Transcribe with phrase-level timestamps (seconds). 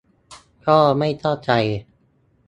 [0.67, 1.51] ก็ไม่เข้าใจ